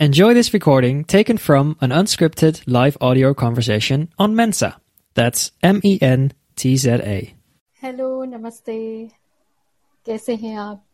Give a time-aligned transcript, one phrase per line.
[0.00, 4.76] Enjoy this recording taken from an unscripted live audio conversation on Mensa.
[5.14, 7.34] That's M E N T Z A.
[7.82, 8.76] Hello नमस्ते
[10.06, 10.84] कैसे हैं आप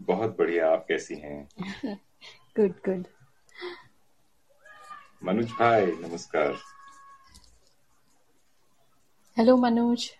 [0.00, 1.96] बहुत बढ़िया आप कैसी हैं
[2.56, 3.04] गुड गुड
[5.24, 6.56] मनुज भाई नमस्कार
[9.36, 10.10] हेलो मनोज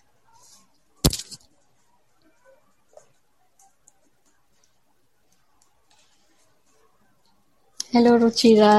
[7.95, 8.71] हेलो रुचिरा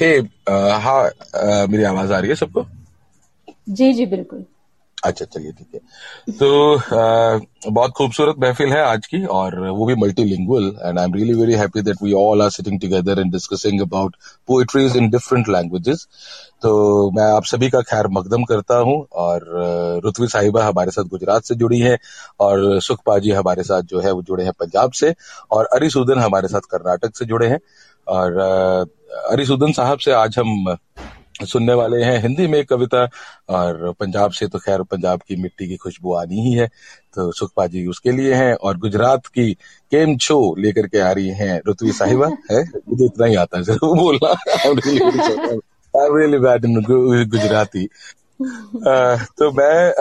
[0.00, 0.08] हे
[0.84, 1.02] हाँ
[1.66, 2.64] मेरी आवाज़ आ रही है सबको?
[3.68, 4.44] जी जी बिल्कुल।
[5.06, 5.80] अच्छा चलिए ठीक है।
[6.38, 11.14] तो अ, बहुत खूबसूरत महफिल है आज की और वो भी multilingual and I am
[11.14, 14.16] really very happy that we all are sitting together and discussing about
[14.48, 16.06] poetries in different languages
[16.62, 19.44] तो मैं आप सभी का खैर मकदम करता हूँ और
[20.04, 21.96] रुतवी साहिबा हमारे साथ गुजरात से जुड़ी हैं
[22.40, 25.14] और सुखपा जी हमारे साथ जो है वो जुड़े हैं पंजाब से
[25.50, 27.58] और अरिसूदन हमारे साथ कर्नाटक से जुड़े हैं
[28.06, 28.38] और
[29.32, 30.76] अरिसूदन साहब से आज हम
[31.44, 33.08] सुनने वाले हैं हिंदी में कविता
[33.48, 36.66] और पंजाब से तो खैर पंजाब की मिट्टी की खुशबू आनी ही है
[37.14, 39.54] तो सुखपा जी उसके लिए हैं और गुजरात की
[39.90, 42.64] केम छो लेकर के आ रही हैं ऋतवी साहिबा है?
[42.88, 44.28] मुझे इतना ही आता है ज़रूर बोलना।
[46.04, 46.82] आई बैड इन
[47.28, 47.88] गुजराती।
[49.38, 49.92] तो मैं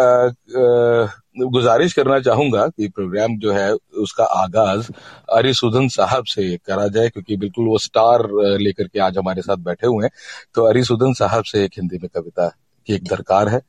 [1.39, 4.91] गुजारिश करना चाहूँगा कि प्रोग्राम जो है उसका आगाज़
[5.33, 8.27] अरिसूदन साहब से करा जाए क्योंकि बिल्कुल वो स्टार
[8.57, 10.11] लेकर के आज हमारे साथ बैठे हुए हैं।
[10.53, 12.47] तो अरिसूदन साहब से एक हिंदी में कविता
[12.87, 13.61] की एक दरकार है।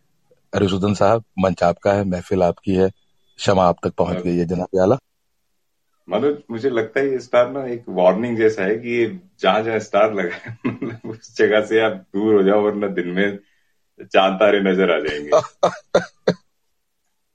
[0.55, 2.91] अरिसूदन साहब मंच आपका है महफिल आपकी है
[3.37, 4.99] क्षमा आप तक पहुँच गई है जनाब आला
[6.09, 9.79] मनोज मुझे लगता है ये स्टार ना एक वार्निंग जैसा है कि ये जहाँ जहाँ
[9.79, 13.39] स्टार लगा है मतलब उस जगह से आप दूर हो जाओ वरना दिन में
[14.03, 15.31] चाँद तारे नज़र आ जाएँगे।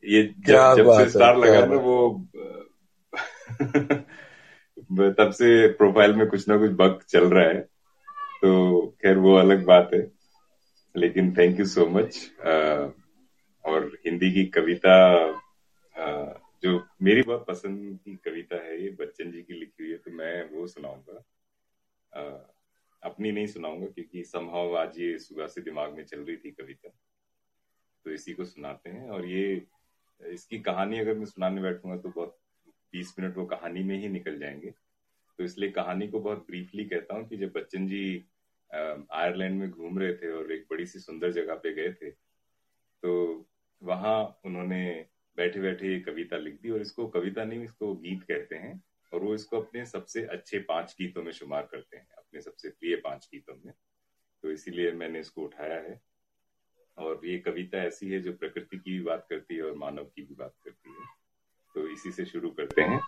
[0.04, 1.98] ये जब जब से स्टार लगा ना वो
[5.12, 7.60] तब से प्रोफ़ाइल में कुछ ना कुछ बग चल रहा है।
[8.42, 10.02] तो खैर वो अलग बात है।
[10.96, 12.18] लेकिन थैंक यू सो मच
[13.66, 14.96] और हिंदी की कविता
[16.64, 16.72] जो
[17.04, 20.50] मेरी बहुत पसंद की कविता है ये बच्चन जी की लिखी हुई है तो मैं
[20.52, 21.24] वो सुनाऊँगा।
[23.04, 26.90] अपनी नहीं सुनाऊँगा क्योंकि संभव आज ये सुबह से दिमाग में चल रही थी कविता।
[28.06, 29.66] तो इसी को सुनाते हैं। और ये
[30.24, 32.38] इसकी कहानी अगर मैं सुनाने बैठूँगा तो बहुत
[32.94, 34.74] बीस मिनट वो कहानी में ही निकल जाएँगे।
[35.40, 38.04] तो इसलिए कहानी को बहुत ब्रीफली कहता हूँ कि जब बच्चन जी
[38.72, 42.12] आयरलैंड में घूम रहे थे और एक बड़ी सी सुंदर जगह पे गए थे
[43.04, 43.48] तो
[43.82, 44.84] वहाँ उन्होंने
[45.38, 48.82] बैठे बैठे ये कविता लिख दी और इसको कविता नहीं, इसको गीत कहते हैं
[49.14, 52.96] और वो इसको अपने सबसे अच्छे पाँच गीतों में शुमार करते हैं, अपने सबसे प्रिय
[52.96, 53.74] पाँच गीतों में।
[54.44, 56.00] तो इसीलिए मैंने इसको उठाया है।
[56.98, 60.22] और ये कविता ऐसी है जो प्रकृति की भी बात करती है और मानव की
[60.22, 61.06] भी बात करती है।
[61.76, 63.02] तो इसी से शुरू करते हैं।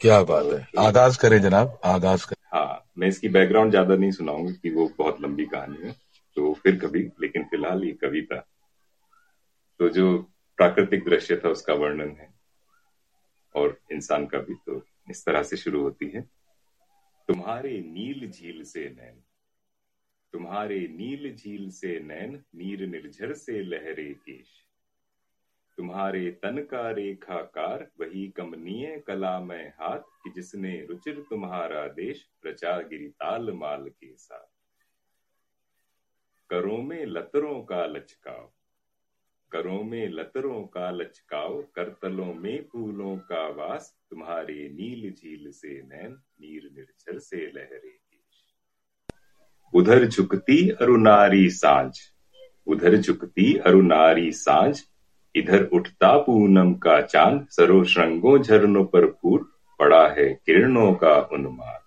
[0.00, 4.52] क्या बात है। आगाज़ करें जनाब आगाज़ करें। हाँ मैं इसकी बैकग्राउंड ज़्यादा नहीं सुनाऊँगा
[4.52, 5.96] कि वो बहुत लंबी कहानी है।
[6.36, 8.36] तो फिर कभी लेकिन फ़िलहाल ये कविता।
[9.78, 10.18] तो जो
[10.56, 12.34] प्राकृतिक दृश्य था उसका वर्णन है।
[13.54, 16.20] और इंसान का भी तो इस तरह से शुरू होती है।
[17.28, 19.22] तुम्हारे नील झील से नैन
[20.32, 24.66] तुम्हारे नील झील से नैन, नीर निर्झर से लहरे केश।
[25.76, 32.80] तुम्हारे तन का रेखाकार, वही कमनीय कला में हाथ, कि जिसने रुचिर तुम्हारा देश रचा
[32.80, 34.52] गिरिताल माल के साथ।
[36.50, 38.52] करों में लतरों का लचकाव,
[39.52, 46.12] करों में लतरों का लचकाव, करतलों में फूलों का वास, तुम्हारे नील झील से नैन,
[46.40, 48.05] नीर निर्झर से लहरे।
[49.76, 51.98] उधर झुकती अरुनारी साँझ।
[52.66, 54.82] उधर झुकती अरुनारी साँझ।
[55.34, 61.80] इधर उठता पूनम का चाँद। सरो श्रृंगों झरनों पर फूट पड़ा है किरणों का उन्माद।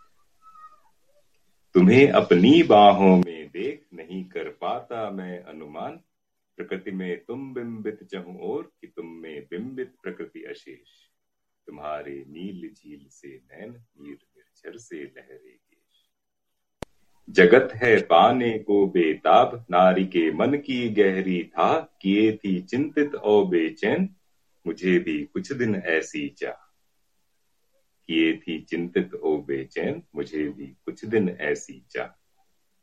[1.74, 6.00] तुम्हें अपनी बाहों में देख नहीं कर पाता मैं अनुमान।
[6.58, 10.90] प्रकृति में तुम बिंबित चहु और कि तुम में बिंबित प्रकृति अशेष।
[11.68, 15.69] तुम्हारे नील झील से नैन नीर निर्झर से लहरे केश
[17.30, 23.46] जगत है पाने को बेताब, नारी के मन की गहरी था किए थी चिंतित और
[23.46, 24.16] बेचैन,
[24.68, 26.74] मुझे भी कुछ दिन ऐसी चाह।
[28.08, 32.20] किए थी चिंतित ओ बेचैन, मुझे भी कुछ दिन ऐसी चाह।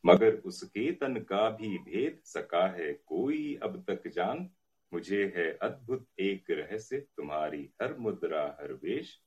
[0.07, 4.51] मगर उसके तन का भी भेद सका है कोई अब तक जान।
[4.93, 9.21] मुझे है अद्भुत एक रहस्य, तुम्हारी हर मुद्रा, हर वेश।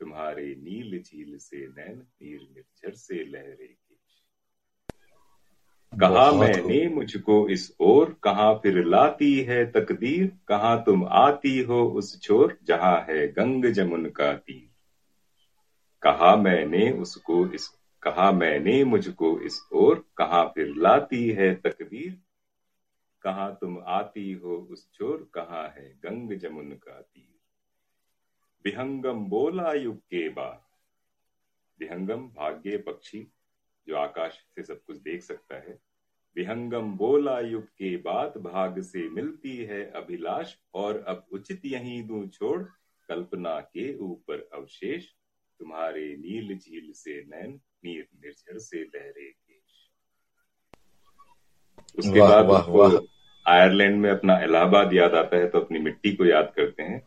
[0.00, 3.87] तुम्हारे नील झील से नैन नीर निर्झर से लहरे केश
[5.92, 10.38] कहा मैंने मुझको इस ओर कहा फिर लाती है तकदीर?
[10.48, 14.70] कहा तुम आती हो उस छोर जहाँ है गंग जमुन का तीर?
[16.02, 17.68] कहा मैंने उसको इस
[18.02, 22.22] कहा मैंने मुझको इस ओर कहा फिर लाती है तकदीर?
[23.22, 27.34] कहा तुम आती हो उस छोर कहा है गंग जमुन का तीर?
[28.64, 30.60] विहंगम बोला युग के बाद।
[31.80, 33.32] विहंगम भाग्य पक्षी
[33.88, 35.78] जो आकाश से सब कुछ देख सकता है।
[36.36, 42.26] विहंगम बोला युग के बाद भाग से मिलती है अभिलाष और अब उचित यही दू
[42.28, 42.62] छोड़
[43.08, 45.04] कल्पना के ऊपर अवशेष
[45.60, 49.90] तुम्हारे नील झील से नैन नीर निर्झर से लहरे केश।
[51.98, 53.06] उसके बाद
[53.46, 57.00] आयरलैंड में अपना इलाहाबाद याद आता है तो अपनी मिट्टी को याद करते हैं।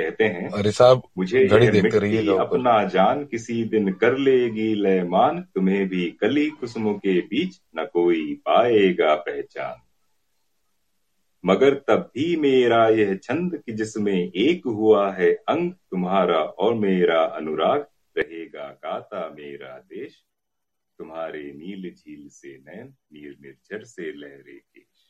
[0.00, 5.40] कहते हैं अरे साहब मुझे घड़ी देखते मिट्टी अपना जान किसी दिन कर लेगी लयमान
[5.40, 9.82] तुम्हें भी कली कुसुमों के बीच न कोई पाएगा पहचान।
[11.44, 17.22] मगर तब भी मेरा यह छंद कि जिसमें एक हुआ है अंग तुम्हारा और मेरा
[17.22, 17.86] अनुराग
[18.18, 20.24] रहेगा गाता मेरा देश।
[20.98, 25.06] तुम्हारे नील झील से नैन नीर निर्झर से लहरे केश।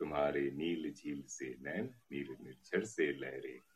[0.00, 3.73] तुम्हारे नील झील से नैन नीर निर्झर से लहरे केश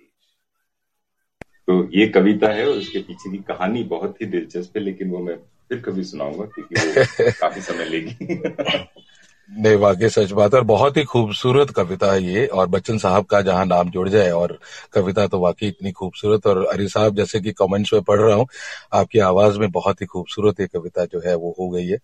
[1.69, 5.19] तो ये कविता है और उसके पीछे की कहानी बहुत ही दिलचस्प है लेकिन वो
[5.19, 8.43] मैं फिर कभी सुनाऊँगा क्योंकि वो काफ़ी समय लेगी।
[9.53, 13.25] नहीं वाकई सच बात है और बहुत ही खूबसूरत कविता है ये और बच्चन साहब
[13.25, 14.59] का जहाँ नाम जुड़ जाए और
[14.93, 18.47] कविता तो वाकई इतनी खूबसूरत और अरी साहब जैसे कि कमेंट्स में पढ़ रहा हूँ
[18.93, 21.97] आपकी आवाज़ में बहुत ही खूबसूरत ये कविता जो है वो हो गई है।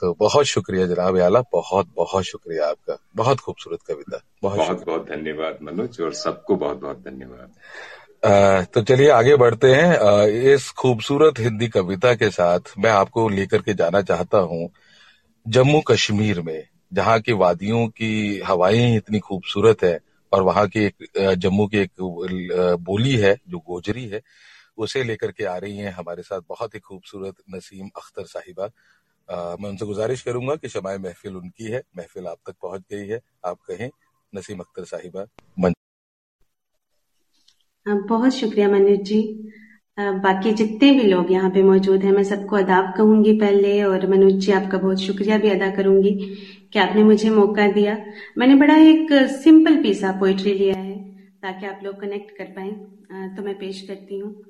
[0.00, 5.08] तो बहुत शुक्रिया जनाब आला बहुत बहुत शुक्रिया आपका बहुत खूबसूरत कविता बहुत बहुत बहुत
[5.08, 7.52] धन्यवाद मनोज और सबको बहुत बहुत धन्यवाद।
[8.22, 13.74] तो चलिए आगे बढ़ते हैं। इस खूबसूरत हिंदी कविता के साथ मैं आपको लेकर के
[13.74, 14.68] जाना चाहता हूँ
[15.46, 16.62] जम्मू कश्मीर में
[16.92, 19.98] जहाँ की वादियों की हवाएँ इतनी खूबसूरत है
[20.32, 21.90] और वहाँ की एक जम्मू की एक
[22.80, 24.20] बोली है जो गोजरी है
[24.78, 28.64] उसे लेकर के आ रही हैं हमारे साथ बहुत ही खूबसूरत नसीम अख्तर साहिबा।
[29.28, 33.06] अ, मैं उनसे गुजारिश करूँगा कि शमाय महफिल उनकी है महफिल आप तक पहुँच गई
[33.08, 33.90] है। आप कहें
[34.32, 35.26] नसीम अख्तर साहिबा
[35.58, 35.74] मंच
[37.90, 39.46] बहुत शुक्रिया मनोज जी।
[39.98, 44.32] बाकी जितने भी लोग यहाँ पे मौजूद हैं, मैं सबको अदाब कहूँगी पहले, और मनोज
[44.32, 46.12] जी, आपका बहुत शुक्रिया भी अदा करूँगी
[46.72, 47.98] कि आपने मुझे मौका दिया।
[48.38, 50.98] मैंने बड़ा एक सिंपल पीस पोइट्री लिया है,
[51.42, 52.70] ताकि आप लोग कनेक्ट कर पाए।
[53.36, 54.44] तो मैं पेश करती हूँ।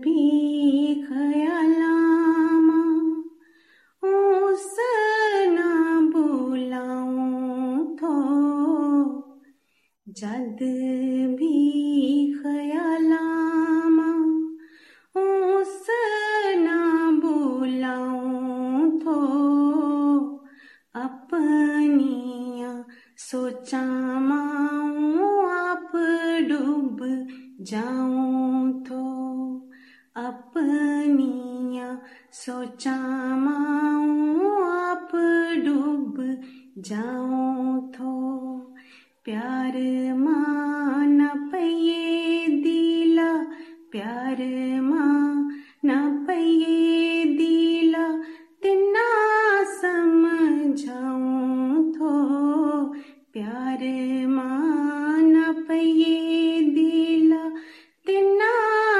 [0.00, 2.82] भी ख्यालामा
[5.48, 8.55] ना बुलाऊं तो
[10.16, 10.58] जद
[11.38, 11.56] भी
[12.34, 14.06] ख्यालामा
[15.14, 15.86] उस
[16.58, 16.78] ना
[17.22, 19.16] बुलाऊं तो
[21.02, 22.72] अपनिया
[23.26, 23.82] सोचा
[25.56, 25.92] आप
[26.48, 26.98] डूब
[27.70, 29.02] जाऊँ तो
[30.16, 31.90] अपनिया
[32.44, 32.96] सोचा
[33.36, 35.10] माऊं आप
[35.64, 36.16] डूब
[36.88, 38.45] जाऊँ तो
[39.26, 39.72] प्यार
[40.14, 43.46] मान पये दिला,
[43.90, 44.36] प्यार
[44.80, 48.22] मान पये दिला।
[48.62, 49.08] तिना
[49.64, 52.10] समझाऊं तो
[53.32, 53.78] प्यार
[54.28, 57.50] मान पये दिला।
[58.06, 58.52] तिना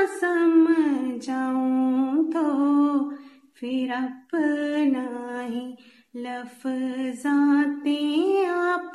[0.07, 3.11] समझाऊं तो
[3.55, 5.77] फिर अपना ही
[6.17, 7.97] लफजाते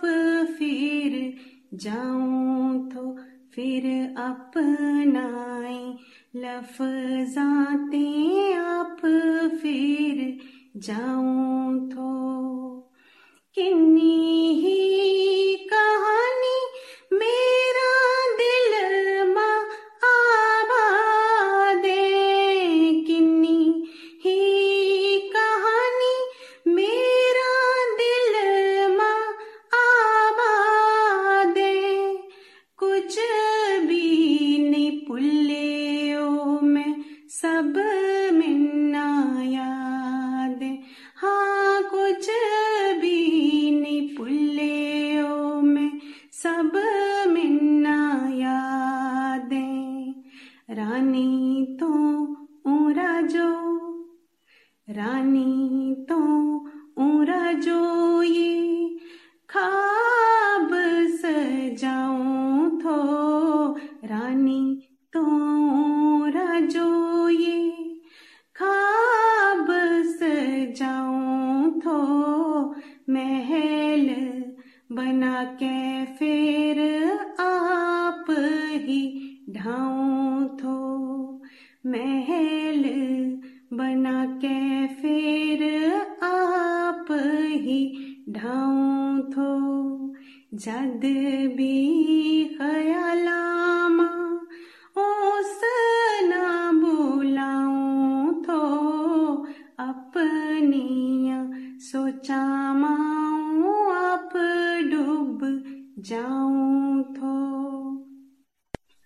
[0.01, 1.33] आप फिर
[1.73, 3.17] जाऊँ तो
[3.55, 5.97] फिर अपनाए
[6.35, 8.03] लफजाते
[8.53, 8.97] आप
[9.61, 10.39] फिर
[10.77, 12.11] जाऊँ तो।
[13.55, 13.90] किन्नी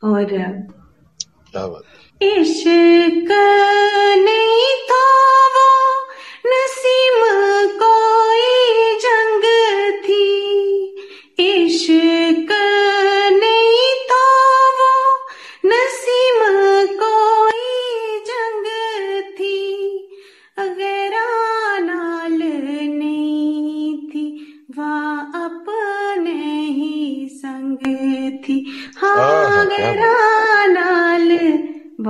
[0.03, 0.33] और
[2.21, 3.31] इश्क
[4.25, 5.04] नहीं तो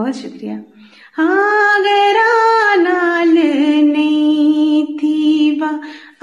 [0.05, 0.55] बहुत शुक्रिया।
[1.13, 1.79] हाँ
[2.77, 3.31] नाल
[3.83, 5.69] नहीं थी वा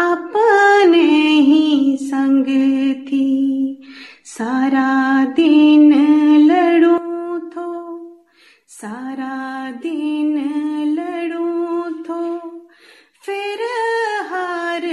[0.00, 1.02] अपने
[1.46, 2.46] ही संग
[3.06, 3.26] थी।
[4.26, 5.92] सारा दिन
[6.46, 6.98] लड़ू
[7.50, 7.66] थो,
[8.68, 10.36] सारा दिन
[10.90, 12.22] लड़ू थो,
[13.26, 13.66] फिर
[14.30, 14.88] हार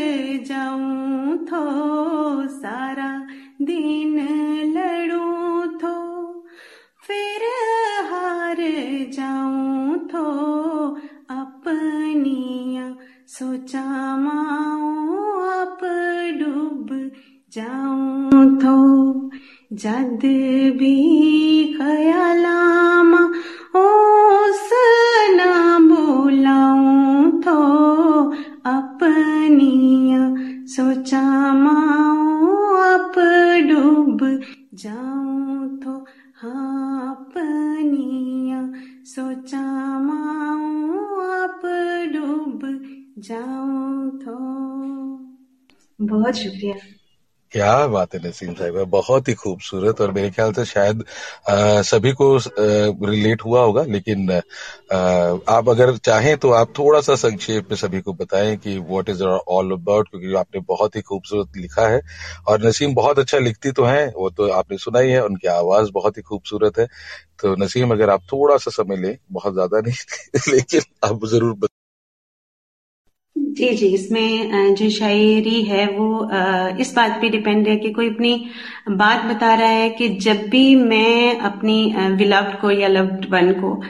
[0.47, 1.88] जाऊँ थो।
[19.71, 20.21] जद
[20.77, 20.93] भी
[21.73, 23.19] खयालामा
[23.79, 24.69] ओस
[25.35, 27.57] ना बुलाऊं थो
[28.71, 30.23] अपनिया
[30.65, 31.21] सोचा
[31.53, 33.19] माऊं आप
[33.69, 34.23] डूब
[34.73, 35.93] जाऊँ थो
[36.41, 38.61] हाँ अपनिया
[39.05, 39.61] सोचा
[39.99, 41.61] माऊं आप
[42.13, 42.61] डूब
[43.19, 44.37] जाऊँ थो
[45.99, 46.98] बहुत शुक्रिया।
[47.51, 51.03] क्या बात है नसीम साहिबा बहुत ही खूबसूरत और मेरे ख्याल से शायद
[51.49, 52.27] आ, सभी को
[53.05, 54.37] रिलेट हुआ होगा लेकिन आ,
[55.49, 59.23] आप अगर चाहें तो आप थोड़ा सा संक्षेप में सभी को बताएँ कि व्हाट इज़
[59.23, 62.01] ऑल अबाउट क्योंकि आपने बहुत ही खूबसूरत लिखा है
[62.47, 65.91] और नसीम बहुत अच्छा लिखती तो हैं वो तो आपने सुना ही है उनकी आवाज़
[65.93, 66.87] बहुत ही खूबसूरत है।
[67.41, 71.53] तो नसीम अगर आप थोड़ा सा समय लें बहुत ज़्यादा नहीं लेकिन आप ज़रूर
[73.49, 76.29] जी जी, इसमें जो शायरी है वो
[76.77, 78.45] इस बात पे डिपेंड है कि कोई अपनी
[78.89, 83.81] बात बता रहा है कि जब भी मैं अपनी विलव्ड को या लव्ड वन को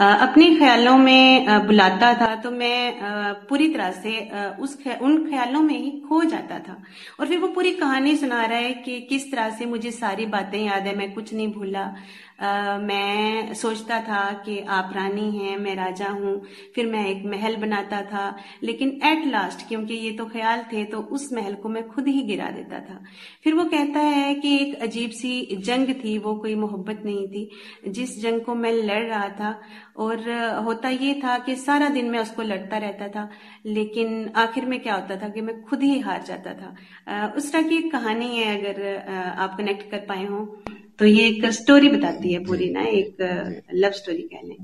[0.00, 2.96] अपने ख्यालों में बुलाता था तो मैं
[3.34, 4.28] पूरी तरह से
[4.60, 6.82] उस ख्या- उन ख्यालों में ही खो जाता था।
[7.20, 10.66] और फिर वो पूरी कहानी सुना रहा है कि किस तरह से मुझे सारी बातें
[10.66, 11.94] याद है, मैं कुछ नहीं भूला।
[12.38, 16.40] मैं सोचता था कि आप रानी हैं, मैं राजा हूँ,
[16.74, 20.98] फिर मैं एक महल बनाता था। लेकिन एट लास्ट क्योंकि ये तो ख्याल थे तो
[20.98, 23.00] उस महल को मैं खुद ही गिरा देता था।
[23.44, 27.50] फिर वो कहता है कि एक अजीब सी जंग थी, वो कोई मोहब्बत नहीं थी।
[27.88, 29.60] जिस जंग को मैं लड़ रहा था,
[29.96, 30.30] और
[30.64, 33.28] होता ये था कि सारा दिन मैं उसको लड़ता रहता था,
[33.66, 37.68] लेकिन आखिर में क्या होता था कि मैं खुद ही हार जाता था। उस तरह
[37.68, 40.62] की एक कहानी है, अगर आप कनेक्ट कर पाए हो।
[40.98, 44.56] तो ये एक स्टोरी बताती है पूरी ना एक लव स्टोरी कह लें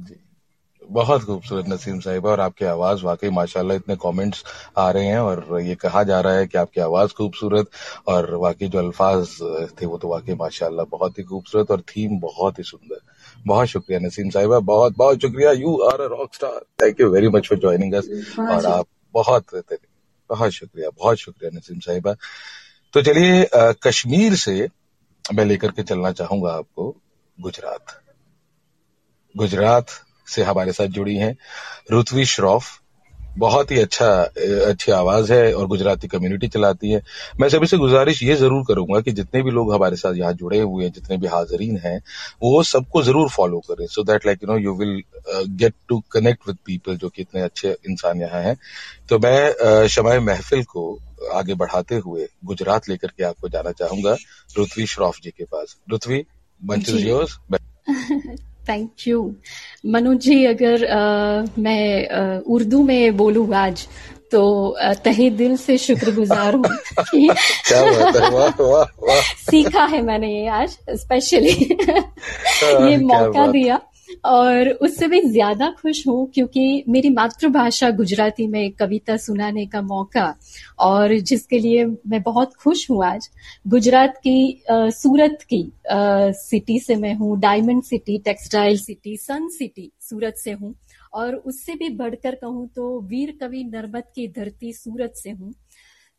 [0.83, 4.43] बहुत खूबसूरत नसीम साहिबा और आपकी आवाज़ वाकई माशाल्लाह इतने कमेंट्स
[4.79, 7.71] आ रहे हैं और ये कहा जा रहा है कि आपकी आवाज़ खूबसूरत
[8.09, 9.29] और वाकई जो अल्फाज
[9.81, 13.01] थे वो तो वाकई माशाल्लाह बहुत ही खूबसूरत और थीम बहुत ही सुंदर।
[13.47, 17.29] बहुत शुक्रिया नसीम साहिबा बहुत बहुत शुक्रिया। You are a rock star thank you very
[17.29, 18.09] much for joining us
[18.41, 19.45] और आप बहुत
[20.31, 22.15] बहुत शुक्रिया बहुत शुक्रिया नसीम साहिबा।
[22.95, 23.49] तो चलिए
[23.85, 24.69] कश्मीर से
[25.33, 26.97] मैं लेकर के चलना चाहूँगा आपको
[27.41, 28.03] गुजरात।
[29.37, 29.87] गुजरात
[30.27, 31.37] से हमारे साथ जुड़ी हैं
[31.91, 32.84] रुतवी श्रॉफ।
[33.39, 34.09] बहुत ही अच्छा
[34.67, 37.01] अच्छी आवाज़ है और गुजराती कम्युनिटी चलाती है।
[37.41, 40.61] मैं सभी से गुजारिश ये ज़रूर करूँगा कि जितने भी लोग हमारे साथ यहाँ जुड़े
[40.61, 41.99] हुए हैं जितने भी हाजरीन हैं
[42.43, 45.03] वो सबको ज़रूर फॉलो करें। So that like you know you will
[45.57, 48.57] get to connect with people जो कि इतने अच्छे इंसान यहाँ हैं।
[49.09, 50.99] तो मैं शमाए महफिल को
[51.33, 54.17] आगे बढ़ाते हुए गुजरात लेकर के आपको जाना चाहूँगा
[54.57, 56.25] रुतवी श्रॉफ जी के पास। रुतवी
[56.61, 56.91] मंच
[58.69, 59.23] थैंक यू
[59.87, 63.87] मनोज जी अगर आ, मैं उर्दू में बोलूँ आज
[64.33, 66.65] तो तहे दिल से शुक्रगुजार हूँ
[69.51, 73.81] सीखा है मैंने ये आज स्पेशली। हाँ, ये मौका दिया।
[74.25, 80.35] और उससे भी ज़्यादा खुश हूँ क्योंकि मेरी मातृभाषा गुजराती में कविता सुनाने का मौका
[80.79, 83.29] और जिसके लिए मैं बहुत खुश हूँ आज।
[83.67, 89.49] गुजरात की आ, सूरत की आ, सिटी से मैं हूँ diamond city textile city sun
[89.49, 90.75] city Surat से हूँ।
[91.15, 95.55] और उससे भी बढ़कर कहूँ तो वीर कवि नर्मद की धरती सूरत से हूँ।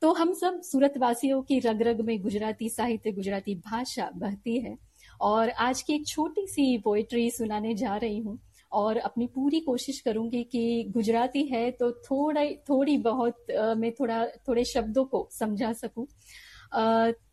[0.02, 4.76] तो हम सब सूरतवासियों की रग रग में गुजराती साहित्य गुजराती भाषा बहती है।
[5.22, 8.40] और आज की एक छोटी सी पोएट्री सुनाने जा रही हूँ
[8.72, 13.46] और अपनी पूरी कोशिश करूँगी कि गुजराती है तो थोड़ा, थोड़ी बहुत
[13.78, 16.08] मैं थोड़ा, थोड़े शब्दों को समझा सकूँ।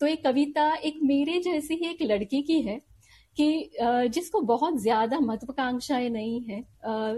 [0.00, 2.80] तो एक कविता एक मेरे जैसी ही एक लड़की की है
[3.36, 6.62] कि जिसको बहुत ज़्यादा महत्वाकांक्षाएँ नहीं है।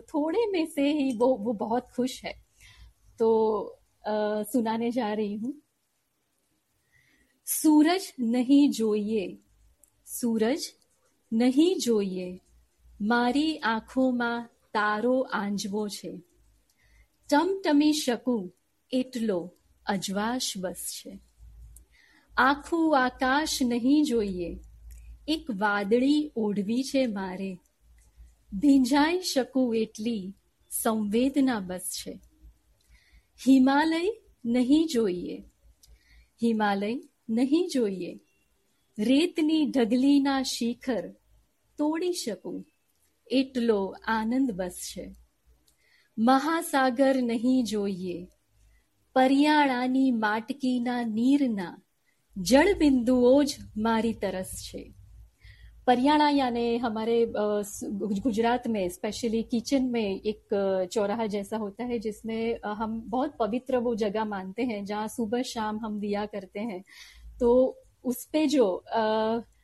[0.01, 2.35] थोड़े में से ही वो वो बहुत खुश है।
[3.19, 5.55] तो सुनाने जा रही हूँ।
[7.47, 9.39] सूरज नहीं जोइए
[10.21, 10.61] સૂરજ
[11.33, 12.41] નહીં જોઈએ.
[13.01, 16.23] મારી આંખોમાં તારો આંજવો છે.
[17.31, 18.55] ટમટમી શકું
[18.91, 19.53] એટલો
[19.87, 21.19] અજવાશ બસ છે.
[22.37, 24.59] આખું આકાશ નહીં જોઈએ.
[25.29, 27.59] એક વાદળી ઓઢવી છે મારે.
[28.59, 30.33] ભીંજાઈ શકું એટલી
[30.71, 32.21] સંવેદના બસ છે.
[33.47, 34.13] હિમાલય
[34.45, 35.39] નહીં જોઈએ.
[36.43, 38.21] હિમાલય નહીં જોઈએ.
[38.98, 41.04] રેતની ઢગલીના શિખર
[41.80, 42.58] તોડી શકું
[43.28, 45.06] એટલો આનંદ બસ છે
[46.18, 48.18] મહાસાગર નહીં જોઈએ
[49.16, 51.76] પરિયાળાની માટકીના નીરના
[52.36, 54.84] જળબિંદુઓ જ મારી तरस છે
[55.88, 57.18] परियाणा यानी हमारे
[58.20, 60.54] गुजरात में स्पेशली किचन में एक
[60.92, 65.80] चौराहा जैसा होता है जिसमें हम बहुत पवित्र वो जगह मानते हैं जहाँ सुबह शाम
[65.80, 66.82] हम दिया करते हैं
[67.40, 67.50] तो
[68.06, 68.66] उस पे जो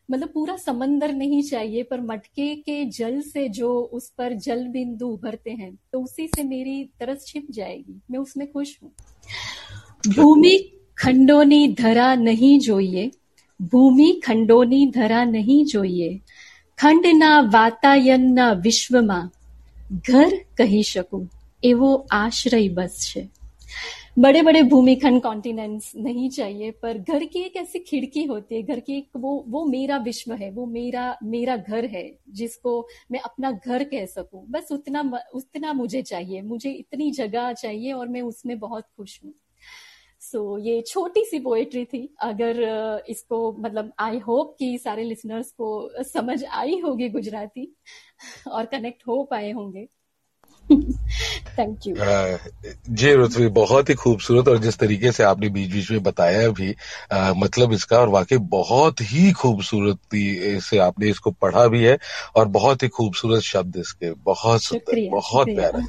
[0.10, 5.08] मतलब पूरा समंदर नहीं चाहिए पर मटके के जल से जो उस पर जल बिंदु
[5.08, 8.92] उभरते हैं तो उसी से मेरी तरस छिप जाएगी मैं उसमें खुश हूँ
[10.08, 10.58] भूमि
[10.98, 13.12] खंडोनी धरा नहीं जोइए
[13.60, 16.20] भूमि खंडोनी धरा नहीं जोइए
[16.80, 19.20] ખંડના વાતાયનના વિશ્વમાં
[20.08, 21.24] ઘર કહી શકું
[21.64, 23.22] એવો આશ્રય બસ છે
[24.21, 28.81] बड़े बड़े भूमिखंड कॉन्टिनेंट्स नहीं चाहिए पर घर की एक ऐसी खिड़की होती है घर
[28.81, 33.51] की एक वो वो मेरा विश्व है वो मेरा मेरा घर है जिसको मैं अपना
[33.51, 38.59] घर कह सकूँ। बस उतना उतना मुझे चाहिए मुझे इतनी जगह चाहिए और मैं उसमें
[38.59, 39.35] बहुत खुश हूँ।
[40.21, 42.61] सो so, ये छोटी सी पोएट्री थी। अगर
[43.09, 47.77] इसको मतलब आई होप कि सारे लिसनर्स को समझ आई होगी गुजराती
[48.49, 49.89] और कनेक्ट हो पाए होंगे।
[51.59, 51.95] थैंक यू
[52.91, 56.75] जी रुतवी बहुत ही खूबसूरत और जिस तरीके से आपने बीच बीच में बताया भी
[57.13, 61.99] आ, मतलब इसका और वाकई बहुत ही खूबसूरती से आपने इसको पढ़ा भी है
[62.37, 65.87] और बहुत ही खूबसूरत शब्द इसके बहुत सुंदर बहुत प्यारा।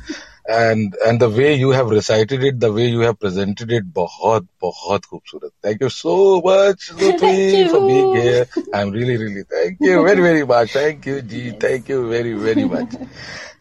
[0.52, 4.48] And and the way you have recited it, the way you have presented it, बहुत
[4.62, 5.52] बहुत खूबसूरत.
[5.64, 8.46] Thank you so much, Lutfi, for being here.
[8.74, 10.74] I'm really really thank you very very much.
[10.74, 11.52] Thank you, Ji.
[11.66, 12.96] Thank you very very much.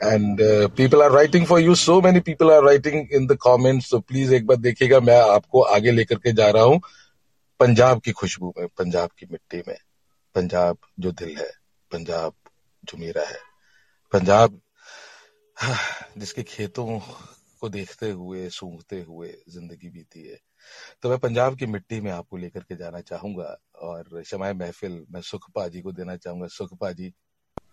[0.00, 1.74] And uh, people are writing for you.
[1.74, 3.88] So many people are writing in the comments.
[3.88, 6.80] So please एक बार देखिएगा मैं आपको आगे लेकर के जा रहा हूँ
[7.60, 9.76] पंजाब की खुशबू में पंजाब की मिट्टी में
[10.34, 11.50] पंजाब जो दिल है
[11.92, 12.32] पंजाब
[12.84, 13.38] जो मेरा है
[14.12, 14.60] पंजाब
[16.18, 16.98] जिसके खेतों
[17.60, 20.38] को देखते हुए, सूंघते हुए ज़िंदगी बीती है।
[21.02, 25.20] तो मैं पंजाब की मिट्टी में आपको लेकर के जाना चाहूँगा और शमाय महफिल, मैं
[25.20, 27.12] सुखपा जी को देना चाहूँगा। सुखपा जी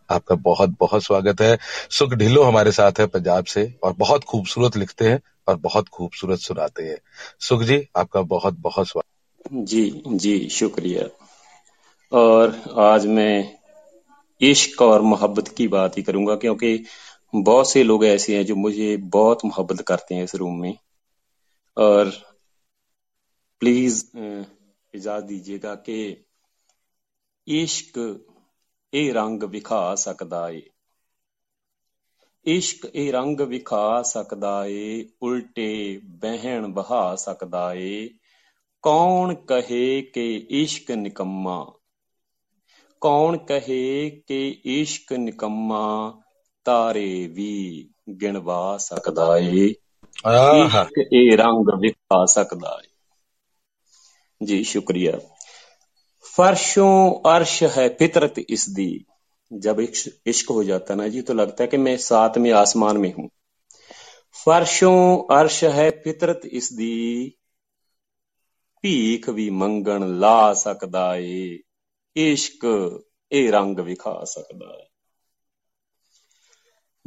[0.09, 1.57] आपका बहुत बहुत स्वागत है।
[1.89, 6.39] सुख ढिल्लो हमारे साथ है पंजाब से और बहुत खूबसूरत लिखते हैं और बहुत खूबसूरत
[6.39, 6.97] सुनाते हैं।
[7.39, 11.07] सुख जी, आपका बहुत बहुत स्वागत जी जी, शुक्रिया।
[12.11, 13.57] और आज मैं
[14.41, 16.83] इश्क और मोहब्बत की बात ही करूँगा, क्योंकि
[17.35, 20.77] बहुत से लोग ऐसे हैं जो मुझे बहुत मोहब्बत करते हैं इस रूम में।
[21.77, 22.09] और
[23.59, 24.17] प्लीज़
[24.93, 26.25] इजाज़त दीजिएगा कि
[27.47, 28.25] इश्क,
[28.93, 30.63] ए रंग विखा सकता है।
[32.45, 38.07] इश्क, ए रंग विखा सकता है, उल्टे बहन बहा सकता है।
[38.81, 41.65] कौन कहे कि इश्क निकम्मा?
[43.01, 46.13] कौन कहे कि इश्क निकम्मा?
[46.66, 47.88] ਤਾਰੇ ਵੀ
[48.22, 52.90] ਗਿਣਵਾ ਸਕਦਾ ਏ ਇਸ਼ਕ ਇਹ ਰੰਗ ਵਿਖਾ ਸਕਦਾ ਏ
[54.40, 55.18] ਜੀ ਸ਼ੁਕਰੀਆ
[56.24, 58.90] फर्शों अर्श है फितरत इस दी
[59.50, 59.80] जब
[60.26, 63.26] इश्क हो जाता ना जी तो लगता है कि मैं साथ में आसमान में हूं
[64.36, 64.98] फर्शों
[65.36, 66.96] अर्श है फितरत इस दी
[68.84, 71.58] ਭੀਖ ਵੀ ਮੰਗਣ ਲਾ ਸਕਦਾ ਏ
[72.16, 72.64] ਇਸ਼ਕ
[73.32, 74.86] ਇਹ ਰੰਗ ਵਿਖਾ ਸਕਦਾ ਏ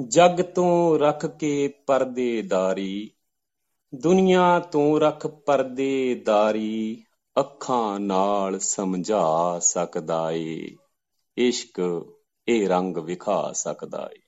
[0.09, 3.11] ਜਗ ਤੋਂ ਰੱਖ ਕੇ ਪਰਦੇਦਾਰੀ
[3.95, 7.05] ਦੁਨੀਆ ਤੋਂ ਰੱਖ ਪਰਦੇਦਾਰੀ
[7.41, 10.77] ਅੱਖਾਂ ਨਾਲ ਸਮਝਾ ਸਕਦਾ ਏ,
[11.39, 12.05] ਇਸ਼ਕ
[12.49, 14.21] ਇਹ ਰੰਗ ਵਿਖਾ ਸਕਦਾ ਏ।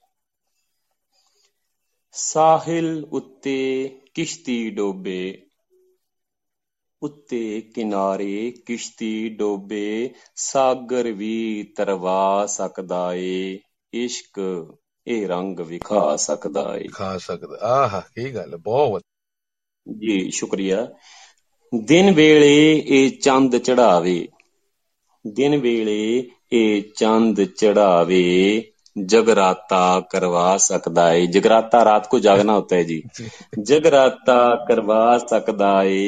[2.12, 5.46] ਸਾਹਿਲ ਉੱਤੇ ਕਿਸ਼ਤੀ ਡੋਬੇ,
[7.02, 13.58] ਉੱਤੇ ਕਿਨਾਰੇ ਕਿਸ਼ਤੀ ਡੋਬੇ, ਸਾਗਰ ਵੀ ਤਰਵਾ ਸਕਦਾ ਏ,
[13.92, 14.40] ਇਸ਼ਕ
[15.07, 19.03] ਇਹ ਰੰਗ ਵਿਖਾ ਸਕਦਾ ਏ ਖਾ ਸਕਦਾ ਆਹ ਕੀ ਗੱਲ ਹੈ, ਬਹੁਤ
[19.87, 20.87] ਜੀ ਸ਼ੁਕਰੀਆ
[21.73, 24.27] ਦਿਨ ਵੇਲੇ ਇਹ ਚੰਦ ਚੜਾਵੇ
[25.27, 28.23] ਦਿਨ ਵੇਲੇ ਇਹ ਚੰਦ ਚੜਾਵੇ
[28.95, 32.95] जगराता करवा सकता है जगराता रात को जागना होता है जी
[33.63, 35.99] जगराता करवा सकता है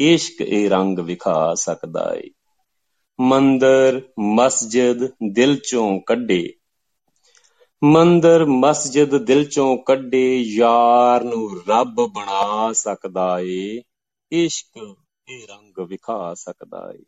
[0.00, 2.22] इश्क ए रंग विखा सकता है
[3.18, 3.98] मंदिर
[4.38, 6.40] मस्जिद दिल चों कड्डे
[7.83, 13.81] ਮੰਦਰ ਮਸਜਿਦ ਦਿਲ ਚੋਂ ਕੱਢੇ, ਯਾਰ ਨੂੰ ਰੱਬ ਬਣਾ ਸਕਦਾ ਏ,
[14.31, 14.95] ਇਸ਼ਕ
[15.27, 17.03] ਇਹ ਰੰਗ ਵਿਖਾ ਸਕਦਾ ਏ।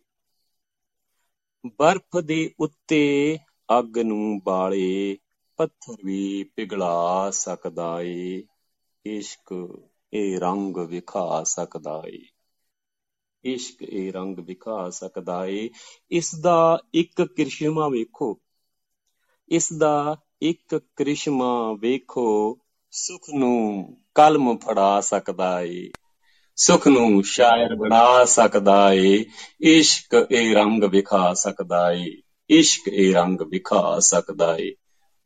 [1.80, 3.38] ਬਰਫ਼ ਦੇ ਉੱਤੇ
[3.80, 5.18] ਅੱਗ ਨੂੰ ਬਾਲੇ,
[5.58, 8.44] ਪੱਥਰ ਵੀ ਪਿਘਲਾ ਸਕਦਾ ਏ,
[9.06, 9.80] ਇਸ਼ਕ
[10.14, 12.20] ਇਹ ਰੰਗ ਵਿਖਾ ਸਕਦਾ ਏ।
[13.44, 15.70] ਇਸ਼ਕ ਇਹ ਰੰਗ ਵਿਖਾ ਸਕਦਾ ਏ।
[16.12, 18.40] ਇਸ ਦਾ ਇੱਕ ਕ੍ਰਿਸ਼ਮਾ ਵੇਖੋ।
[19.50, 22.60] ਇਸ ਦਾ ਇੱਕ ਕ੍ਰਿਸ਼ਮਾ ਵੇਖੋ,
[22.92, 25.90] ਸੁਖ ਨੂੰ ਕਲਮ ਫੜਾ ਸਕਦਾ ਏ।
[26.56, 29.26] ਸੁਖ ਨੂੰ ਸ਼ਾਇਰ ਬਣਾ ਸਕਦਾ ਏ।
[29.62, 32.06] ਇਸ਼ਕ ਇਹ ਰੰਗ ਵਿਖਾ ਸਕਦਾ ਏ।
[32.50, 34.72] ਇਸ਼ਕ ਇਹ ਰੰਗ ਵਿਖਾ ਸਕਦਾ ਏ।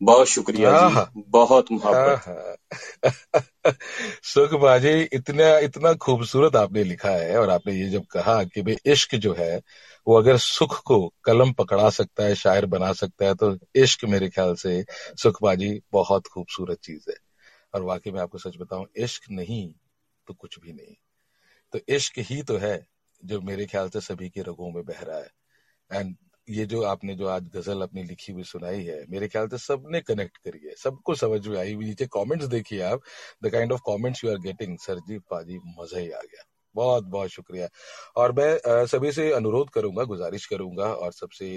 [0.01, 2.57] बहुत शुक्रिया जी बहुत मोहब्बत।
[4.23, 8.77] सुख बाजी इतना इतना खूबसूरत आपने लिखा है और आपने ये जब कहा कि भाई
[8.85, 9.61] इश्क जो है
[10.07, 14.29] वो अगर सुख को कलम पकड़ा सकता है शायर बना सकता है तो इश्क मेरे
[14.29, 14.83] ख्याल से
[15.17, 17.15] सुख बाजी बहुत खूबसूरत चीज़ है।
[17.73, 19.73] और वाकई में आपको सच बताऊँ इश्क नहीं
[20.27, 20.95] तो कुछ भी नहीं।
[21.73, 22.87] तो इश्क ही तो है
[23.23, 25.29] जो मेरे ख्याल से सभी की रगों में बह रहा है।
[25.91, 26.15] एंड
[26.49, 30.01] ये जो आपने जो आज गज़ल अपनी लिखी हुई सुनाई है, मेरे ख्याल से सबने
[30.01, 33.01] कनेक्ट करी है, सबको समझ में आई नीचे कमेंट्स देखिए आप
[33.43, 36.43] the kind of comments you are getting Sarjeev पाजी, मज़ा ही आ गया।
[36.75, 37.67] बहुत बहुत शुक्रिया।
[38.17, 41.47] और मैं सभी से अनुरोध करूँगा, गुजारिश करूँगा और सबसे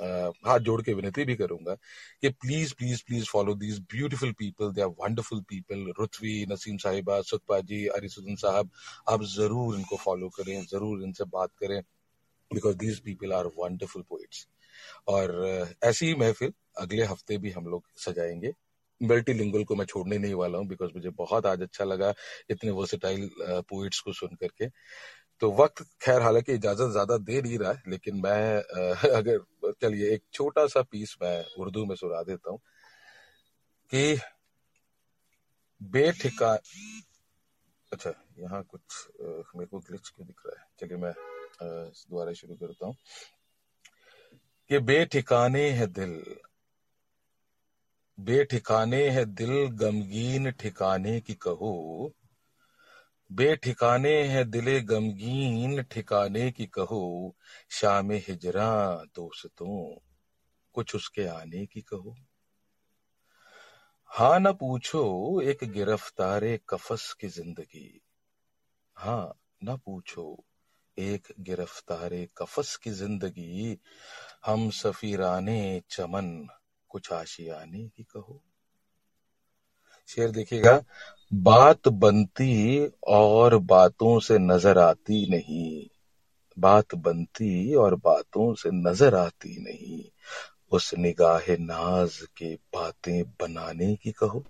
[0.00, 1.74] हाथ जोड़ के विनती भी करूँगा
[2.22, 7.20] कि please please please follow these beautiful people they are wonderful people Ruthvi Naseem Sahiba
[7.22, 8.70] Sukhpa ji अरिसुद्दीन साहब
[9.08, 11.80] आप ज़रूर इनको फॉलो करें, ज़रूर इनसे बात करें।
[12.54, 14.46] Because these people are wonderful poets
[15.08, 15.32] और
[15.84, 18.52] ऐसी ही महफिल अगले हफ़्ते भी हम लोग सजाएँगे।
[19.00, 22.12] मल्टी को मैं छोड़ने नहीं वाला हूँ बिकॉज़ मुझे बहुत आज अच्छा लगा
[22.50, 23.30] इतने वर्सेटाइल
[23.68, 24.68] पोइट्स को सुन करके।
[25.42, 28.56] तो वक्त खैर हालाँकि इजाज़त ज़्यादा दे नहीं रहा है, लेकिन मैं
[29.14, 32.58] अगर चलिए एक छोटा सा पीस मैं उर्दू में सुना देता हूँ
[33.90, 34.16] कि
[35.80, 36.52] बेठिका
[37.92, 39.08] अच्छा यहाँ कुछ
[39.56, 40.66] मेरे को ग्लिच क्यों दिख रहा है?
[40.80, 41.12] चलिए मैं
[41.62, 42.96] दोबारा शुरू करता हूँ
[44.68, 46.36] कि बेठिकाने है दिल।
[48.20, 52.12] बेठिकाने है दिल, गमगीन ठिकाने की कहो।
[53.32, 57.36] बेठिकाने है दिले, गमगीन ठिकाने की कहो।
[57.70, 59.96] शाम हिजरा दोस्तों,
[60.74, 62.16] कुछ उसके आने की कहो।
[64.10, 68.02] हाँ न पूछो एक गिरफ्तारे कफस की ज़िंदगी।
[68.96, 70.44] हाँ न पूछो
[70.98, 73.76] एक गिरफ्तारे कफस की ज़िंदगी
[74.46, 76.46] हम सफीराने चमन
[76.90, 78.40] कुछ आशियाने की कहो।
[80.08, 80.80] शेर देखिएगा
[81.32, 85.86] बात बनती और बातों से नज़र आती नहीं।
[86.56, 90.02] बात बनती और बातों से नज़र आती नहीं।
[90.72, 94.44] उस निगाह नाज के बातें बनाने की कहो।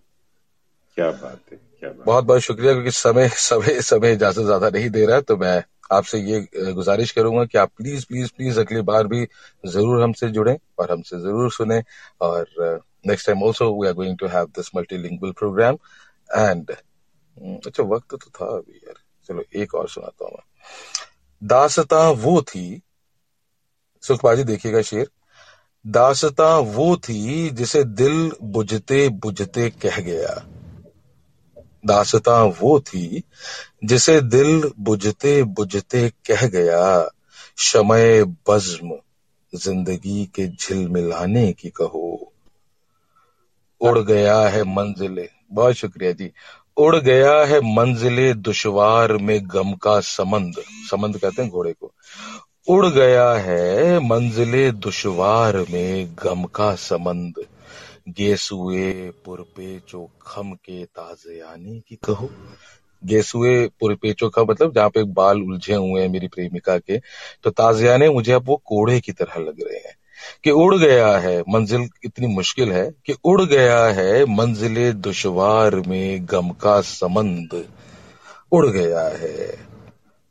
[0.97, 4.91] क्या बात है क्या बात। बहुत बहुत शुक्रिया क्योंकि समय समय समय इजाज़त ज़्यादा नहीं
[4.91, 8.81] दे रहा है तो मैं आपसे ये गुजारिश करूँगा कि आप प्लीज़ प्लीज़ प्लीज़ अगली
[8.83, 9.27] बार भी
[9.67, 11.83] ज़रूर हमसे जुड़ें और हमसे ज़रूर सुने
[12.21, 12.47] और
[13.07, 15.79] next time also we are going to have this multilingual program
[16.31, 16.71] and
[17.67, 18.95] अच्छा वक्त तो था अभी यार।
[19.29, 22.83] चलो एक और सुनाता हूँ मैं। दासता वो थी
[24.03, 25.11] सुखबाजी देखिएगा शेर।
[25.87, 30.35] दासता वो थी जिसे दिल बुझते बुझते कह गया।
[31.87, 33.23] दासता वो थी,
[33.85, 37.11] जिसे दिल बुझते बुझते कह गया,
[37.59, 38.93] शमय बज्म,
[39.55, 42.33] ज़िंदगी के झिलमिलाने की कहो।
[43.81, 46.31] उड़ गया है मंजिले, बहुत शुक्रिया जी।
[46.77, 50.55] उड़ गया है मंजिले दुशवार में गम का समंद
[50.91, 51.93] समंद कहते हैं घोड़े को।
[52.69, 57.35] उड़ गया है मंजिले दुशवार में गम का समंद।
[58.09, 59.81] गेसुए पुरपे
[60.23, 62.31] खम के ताजे आने की कहो।
[63.05, 66.99] गेसुए पुरपेचो का मतलब जहाँ पे बाल उलझे हुए हैं मेरी प्रेमिका के
[67.45, 69.97] तो ताजियाने मुझे अब वो कोड़े की तरह लग रहे हैं
[70.45, 76.27] कि उड़ गया है, मंजिल इतनी मुश्किल है कि उड़ गया है, मंजिले दुशवार में
[76.31, 77.67] गम का समंद
[78.53, 79.67] उड़ गया है।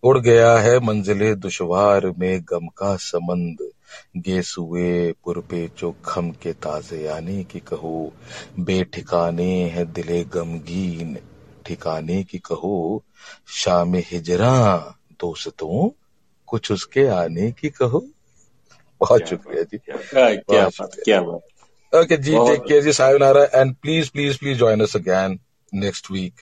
[0.03, 3.70] उड़ गया है मंजिले दुशवार में गम का समंद।
[4.17, 5.67] गेसुए पुरपे
[6.05, 8.13] खम के ताजे आने की कहो
[8.59, 11.17] बेठिकाने है दिले गमगीन।
[11.65, 13.03] ठिकाने की कहो
[13.55, 14.55] शाम हिजरा
[15.21, 15.89] दोस्तों
[16.47, 18.03] कुछ उसके आने की कहो।
[19.01, 24.11] बहुत शुक्रिया जी। क्या बात क्या बात ओके जी take care ji sayonara and please
[24.11, 25.39] please please join us again
[25.73, 26.41] next week